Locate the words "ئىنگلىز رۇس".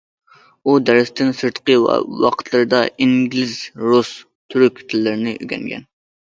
3.05-4.11